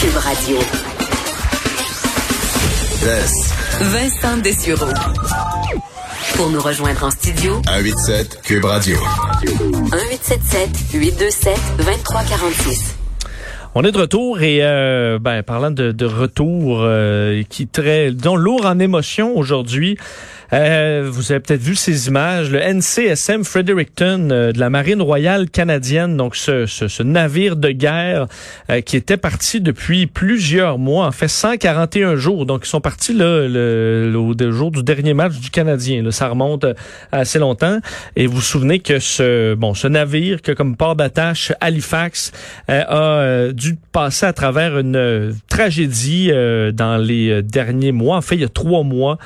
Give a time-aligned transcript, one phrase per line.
[0.00, 0.56] Cube Radio.
[3.80, 4.86] Vincent Dessureau.
[6.36, 8.96] Pour nous rejoindre en studio, 187 Cube Radio.
[9.42, 12.96] 1877 827 2346.
[13.74, 18.36] On est de retour et euh, ben, parlant de, de retour euh, qui très dont
[18.36, 19.98] lourd en émotion aujourd'hui.
[20.52, 22.50] Euh, vous avez peut-être vu ces images.
[22.50, 27.70] Le NCSM Fredericton euh, de la Marine royale canadienne, donc ce, ce, ce navire de
[27.70, 28.26] guerre
[28.68, 32.46] euh, qui était parti depuis plusieurs mois, en fait 141 jours.
[32.46, 36.02] Donc ils sont partis là, le, le, jour du dernier match du Canadien.
[36.02, 36.10] Là.
[36.10, 36.66] Ça remonte
[37.12, 37.78] assez longtemps.
[38.16, 42.32] Et vous vous souvenez que ce bon ce navire que comme port d'attache Halifax
[42.68, 46.30] a dû passer à travers une tragédie
[46.72, 48.16] dans les derniers mois.
[48.16, 49.18] En fait, il y a trois mois,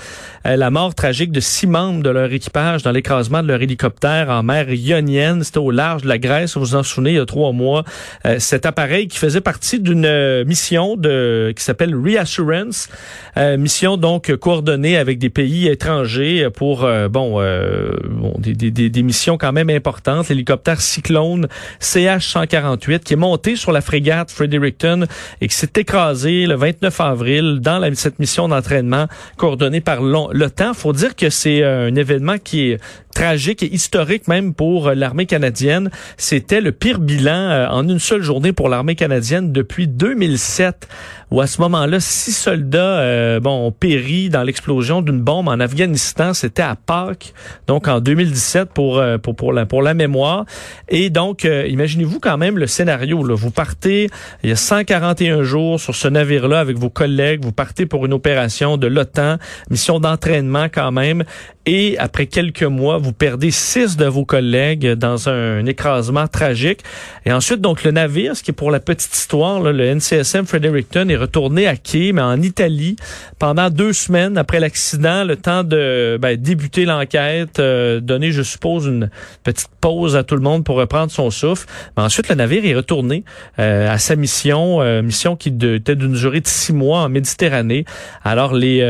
[0.45, 4.43] la mort tragique de six membres de leur équipage dans l'écrasement de leur hélicoptère en
[4.43, 5.45] mer Ionienne.
[5.45, 7.85] C'était au large de la Grèce, vous vous en souvenez, il y a trois mois.
[8.27, 12.89] Euh, cet appareil qui faisait partie d'une euh, mission de qui s'appelle Reassurance,
[13.37, 19.39] euh, mission donc coordonnée avec des pays étrangers pour bon, bon des, des, des, missions
[19.39, 20.29] quand même importantes.
[20.29, 21.47] L'hélicoptère Cyclone
[21.81, 25.07] CH-148 qui est monté sur la frégate Fredericton
[25.41, 30.75] et qui s'est écrasé le 29 avril dans la, cette mission d'entraînement coordonnée par l'OTAN.
[30.75, 32.81] Faut dire dire que c'est un événement qui est
[33.15, 35.91] tragique et historique même pour euh, l'armée canadienne.
[36.17, 40.89] C'était le pire bilan euh, en une seule journée pour l'armée canadienne depuis 2007,
[41.31, 46.35] où à ce moment-là, six soldats bon, ont péri dans l'explosion d'une bombe en Afghanistan.
[46.35, 47.33] C'était à Pâques,
[47.67, 50.45] donc en 2017 pour, pour, pour, la, pour la mémoire.
[50.89, 53.25] Et donc, imaginez-vous quand même le scénario.
[53.25, 53.35] Là.
[53.35, 54.11] Vous partez,
[54.43, 58.13] il y a 141 jours sur ce navire-là avec vos collègues, vous partez pour une
[58.13, 59.39] opération de l'OTAN,
[59.71, 61.25] mission d'entraînement quand même.
[61.67, 66.81] Et après quelques mois, vous perdez six de vos collègues dans un, écrasement tragique.
[67.25, 71.09] Et ensuite, donc, le navire, ce qui est pour la petite histoire, le NCSM Fredericton
[71.09, 72.97] est retourné à quai, mais en Italie,
[73.39, 78.85] pendant deux semaines après l'accident, le temps de ben, débuter l'enquête, euh, donner, je suppose,
[78.85, 79.09] une
[79.43, 81.67] petite pause à tout le monde pour reprendre son souffle.
[81.97, 83.25] Mais ensuite, le navire est retourné
[83.59, 87.87] euh, à sa mission, euh, mission qui était d'une durée de six mois en Méditerranée.
[88.23, 88.81] Alors, les,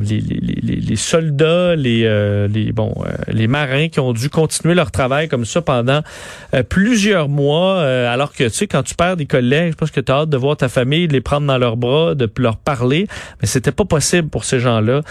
[0.00, 4.74] les, les, les soldats, les euh, les bon euh, les marins qui ont dû continuer
[4.74, 6.00] leur travail comme ça pendant
[6.54, 10.00] euh, plusieurs mois alors que tu sais quand tu perds des collègues je pense que
[10.00, 12.56] tu as hâte de voir ta famille de les prendre dans leurs bras de leur
[12.56, 13.06] parler.
[13.40, 15.02] Mais c'était pas possible pour ces gens-là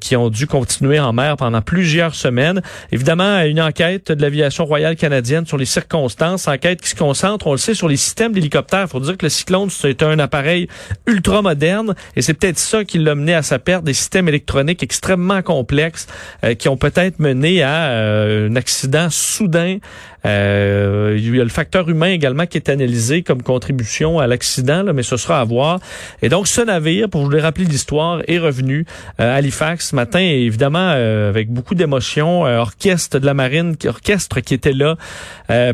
[0.00, 2.62] qui ont dû continuer en mer pendant plusieurs semaines.
[2.92, 7.52] Évidemment une enquête de l'aviation royale canadienne sur les circonstances enquête qui se concentre on
[7.52, 8.88] le sait sur les systèmes d'hélicoptères.
[8.88, 10.68] Faut dire que le cyclone c'est un appareil
[11.06, 14.82] ultra moderne et c'est peut-être ça qui l'a mené à sa perte des systèmes électroniques
[14.82, 16.06] extrêmement complexes
[16.54, 19.78] qui ont peut-être mené à euh, un accident soudain
[20.24, 24.84] euh, il y a le facteur humain également qui est analysé comme contribution à l'accident,
[24.92, 25.78] mais ce sera à voir.
[26.22, 28.84] Et donc, ce navire, pour vous le rappeler l'histoire, est revenu
[29.20, 33.76] euh, à Halifax ce matin, et évidemment, euh, avec beaucoup d'émotion, orchestre de la marine,
[33.86, 34.96] orchestre qui était là,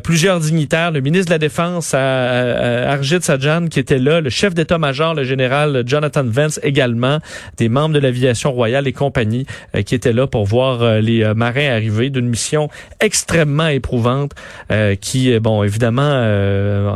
[0.03, 5.15] plusieurs dignitaires, le ministre de la Défense, Arjit Sajjan, qui était là, le chef d'état-major,
[5.15, 7.19] le général Jonathan Vance également,
[7.57, 9.47] des membres de l'aviation royale et compagnie
[9.85, 12.69] qui étaient là pour voir les marins arriver d'une mission
[13.01, 14.34] extrêmement éprouvante
[14.71, 16.91] euh, qui, euh, bon, évidemment, euh,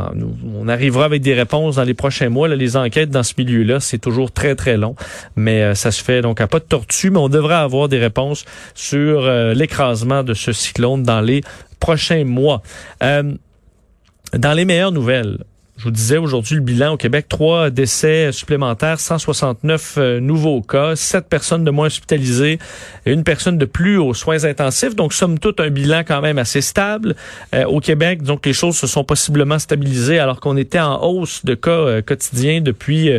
[0.55, 2.47] on arrivera avec des réponses dans les prochains mois.
[2.47, 4.95] les enquêtes dans ce milieu-là, c'est toujours très, très long,
[5.35, 8.45] mais ça se fait donc à pas de tortue, mais on devrait avoir des réponses
[8.73, 9.21] sur
[9.53, 11.41] l'écrasement de ce cyclone dans les
[11.79, 12.61] prochains mois.
[13.01, 15.39] dans les meilleures nouvelles,
[15.79, 20.97] je vous disais aujourd'hui le bilan au Québec, trois décès supplémentaires, 169 euh, nouveaux cas,
[20.97, 22.59] sept personnes de moins hospitalisées
[23.05, 24.93] et une personne de plus aux soins intensifs.
[24.93, 27.15] Donc, somme toute, un bilan quand même assez stable
[27.55, 28.23] euh, au Québec.
[28.23, 32.01] Donc, les choses se sont possiblement stabilisées alors qu'on était en hausse de cas euh,
[32.01, 33.11] quotidiens depuis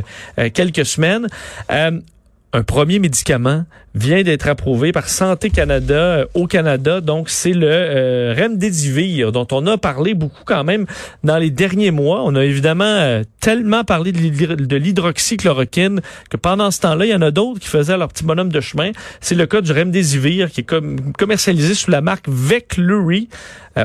[0.53, 1.29] quelques semaines
[2.53, 7.01] un premier médicament vient d'être approuvé par Santé Canada euh, au Canada.
[7.01, 10.87] Donc, c'est le euh, Remdesivir dont on a parlé beaucoup quand même
[11.25, 12.23] dans les derniers mois.
[12.25, 16.01] On a évidemment euh, tellement parlé de l'hydroxychloroquine
[16.31, 18.61] que pendant ce temps-là, il y en a d'autres qui faisaient leur petit bonhomme de
[18.61, 18.93] chemin.
[19.21, 20.75] C'est le cas du Remdesivir qui est
[21.19, 23.29] commercialisé sous la marque Veclury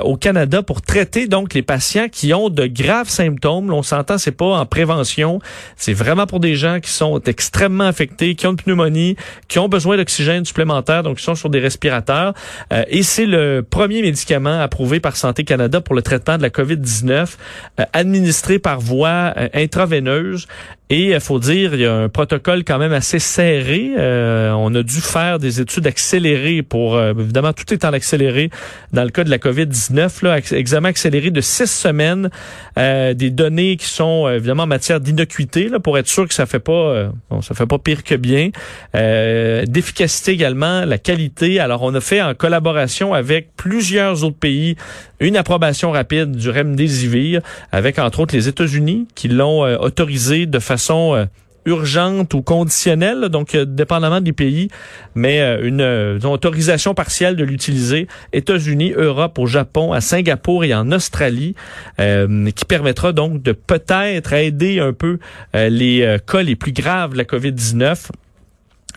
[0.02, 3.72] au Canada pour traiter donc les patients qui ont de graves symptômes.
[3.72, 5.40] on s'entend, c'est pas en prévention.
[5.78, 9.16] C'est vraiment pour des gens qui sont extrêmement affectés, qui ont une pneumonie,
[9.48, 12.34] qui ont besoin d'oxygène supplémentaire, donc ils sont sur des respirateurs.
[12.72, 16.50] Euh, et c'est le premier médicament approuvé par Santé Canada pour le traitement de la
[16.50, 17.36] COVID-19,
[17.80, 20.48] euh, administré par voie euh, intraveineuse.
[20.92, 23.94] Et il faut dire, il y a un protocole quand même assez serré.
[23.98, 28.52] Euh, on a dû faire des études accélérées pour, euh, évidemment, tout est en accéléré
[28.94, 32.30] dans le cas de la COVID-19, là, examen accéléré de six semaines,
[32.78, 36.60] euh, des données qui sont évidemment en matière d'innocuité, pour être sûr que ça fait
[36.60, 38.52] pas, bon, ça fait pas pire que bien,
[38.94, 41.60] d'efficacité également, la qualité.
[41.60, 44.76] Alors, on a fait en collaboration avec plusieurs autres pays
[45.20, 47.42] une approbation rapide du remdesivir,
[47.72, 51.26] avec entre autres les États-Unis qui l'ont autorisé de façon façon euh,
[51.66, 54.70] urgente ou conditionnelle, donc euh, dépendamment des pays,
[55.16, 58.08] mais euh, une, autorisation partielle de l'utiliser.
[58.34, 61.56] États-Unis, Europe, au Japon, à Singapour et en Australie,
[61.98, 65.20] qui permettra donc de peut-être aider un peu
[65.54, 68.10] les cas les plus graves de la COVID-19.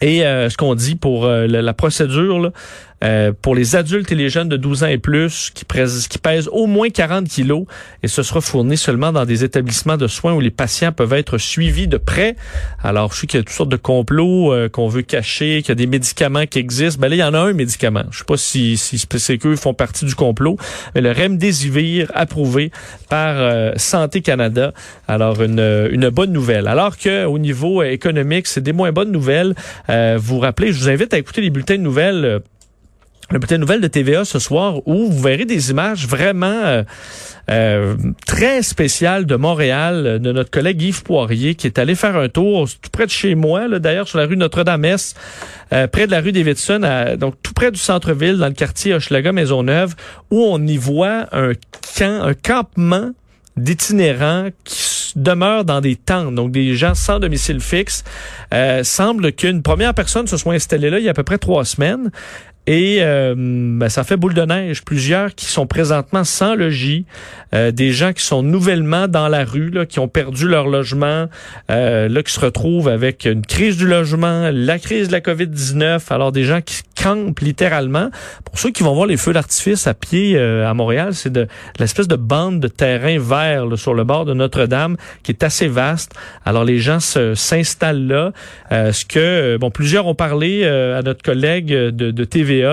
[0.01, 2.51] Et ce qu'on dit pour la, procédure, là,
[3.05, 6.19] euh, pour les adultes et les jeunes de 12 ans et plus qui, pèsent, qui
[6.19, 7.65] pèsent au moins 40 kilos
[8.03, 11.39] et ce sera fourni seulement dans des établissements de soins où les patients peuvent être
[11.39, 12.35] suivis de près.
[12.83, 15.69] Alors, je sais qu'il y a toutes sortes de complots euh, qu'on veut cacher, qu'il
[15.69, 17.01] y a des médicaments qui existent.
[17.01, 18.05] Ben là, il y en a un médicament.
[18.11, 20.57] Je sais pas si, si c'est qu'eux font partie du complot,
[20.95, 22.73] mais le Remdesivir approuvé
[23.09, 24.73] par euh, Santé Canada.
[25.07, 26.67] Alors, une, une bonne nouvelle.
[26.67, 29.55] Alors que au niveau économique, c'est des moins bonnes nouvelles.
[29.89, 32.43] vous vous rappelez, je vous invite à écouter les bulletins de nouvelles
[33.31, 36.83] le petit nouvelle de TVA ce soir où vous verrez des images vraiment euh,
[37.51, 37.95] euh,
[38.27, 42.29] très spéciales de Montréal euh, de notre collègue Yves Poirier qui est allé faire un
[42.29, 45.17] tour tout près de chez moi, d'ailleurs sur la rue Notre-Dame-Est,
[45.93, 49.95] près de la rue Davidson, donc tout près du centre-ville, dans le quartier Hochelaga Maisonneuve,
[50.31, 51.53] où on y voit un
[51.97, 53.11] camp, un campement
[53.57, 58.05] d'itinérants qui demeurent dans des tentes, donc des gens sans domicile fixe.
[58.55, 61.39] Euh, semble qu'une première personne se soit installée là il y a à peu près
[61.39, 62.11] trois semaines.
[62.69, 64.85] Et euh, ben, ça fait boule de neige.
[64.85, 67.07] Plusieurs qui sont présentement sans logis,
[67.55, 71.29] euh, des gens qui sont nouvellement dans la rue, là, qui ont perdu leur logement,
[71.71, 76.01] euh, là qui se retrouvent avec une crise du logement, la crise de la COVID-19.
[76.11, 76.83] Alors des gens qui
[77.41, 78.11] littéralement.
[78.45, 81.47] Pour ceux qui vont voir les feux d'artifice à pied euh, à Montréal, c'est de,
[81.79, 85.69] l'espèce de bande de terrain vert là, sur le bord de Notre-Dame qui est assez
[85.69, 86.15] vaste.
[86.45, 88.33] Alors les gens s'installent là.
[88.71, 92.65] ce que bon plusieurs ont parlé à notre collègue de, de TV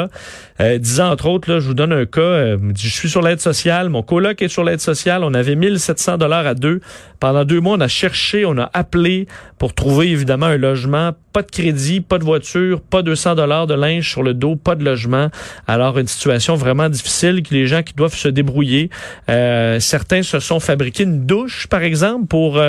[0.62, 3.42] euh, disant entre autres, là, je vous donne un cas, euh, je suis sur l'aide
[3.42, 6.80] sociale, mon coloc est sur l'aide sociale, on avait 1700 dollars à deux.
[7.20, 9.28] Pendant deux mois, on a cherché, on a appelé
[9.58, 13.74] pour trouver évidemment un logement, pas de crédit, pas de voiture, pas 200 dollars de
[13.74, 15.30] linge sur le dos, pas de logement.
[15.68, 18.90] Alors une situation vraiment difficile que les gens qui doivent se débrouiller.
[19.30, 22.62] Euh, certains se sont fabriqués une douche, par exemple, pour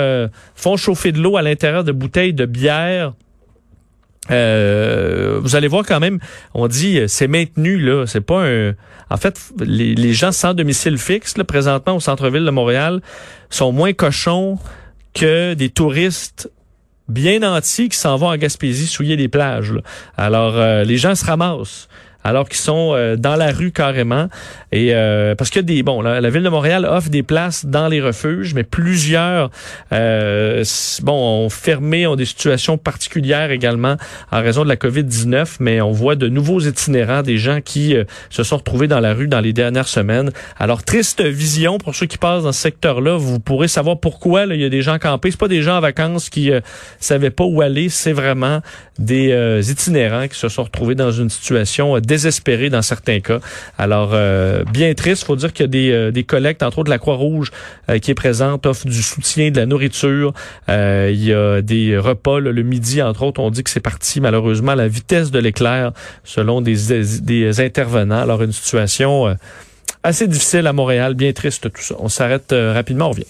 [0.55, 3.13] font chauffer de l'eau à l'intérieur de bouteilles de bière
[4.31, 6.19] euh, vous allez voir quand même,
[6.53, 8.73] on dit euh, c'est maintenu là, c'est pas un.
[9.09, 13.01] En fait, les, gens sans domicile fixe présentement au centre-ville de Montréal
[13.49, 14.59] sont moins cochons
[15.13, 16.51] que des touristes
[17.07, 19.73] bien entiers qui s'en vont en Gaspésie souiller les plages.
[20.17, 21.87] Alors euh, les gens se ramassent
[22.27, 24.27] alors qu'ils sont euh, dans la rue carrément.
[24.73, 28.01] Et euh, parce que des bon, la, ville de Montréal offre des places dans les
[28.01, 29.49] refuges, mais plusieurs
[29.93, 30.65] euh,
[31.03, 33.95] bon ont fermé, ont des situations particulières également
[34.29, 35.55] en raison de la COVID-19.
[35.61, 37.95] Mais on voit de nouveaux itinérants, des gens qui
[38.29, 40.31] se sont retrouvés dans la rue dans les dernières semaines.
[40.59, 43.15] Alors triste vision pour ceux qui passent dans ce secteur-là.
[43.15, 45.31] Vous pourrez savoir pourquoi il y a des gens campés.
[45.31, 46.51] C'est pas des gens en vacances qui
[46.99, 47.87] savaient pas où aller.
[47.87, 48.59] C'est vraiment
[48.99, 49.31] des
[49.71, 53.39] itinérants qui se sont retrouvés dans une situation désespéré dans certains cas.
[53.77, 55.23] Alors, euh, bien triste.
[55.23, 57.51] faut dire qu'il y a des, euh, des collectes, entre autres la Croix-Rouge
[57.89, 60.33] euh, qui est présente, offre du soutien, de la nourriture.
[60.67, 63.39] il y a des repas le midi, entre autres.
[63.39, 65.91] On dit que c'est parti malheureusement à la vitesse de l'éclair
[66.23, 66.77] selon des,
[67.21, 68.21] des, intervenants.
[68.21, 69.35] Alors, une situation
[70.03, 71.95] assez difficile à Montréal, bien triste tout ça.
[71.99, 73.25] On s'arrête rapidement, on revient.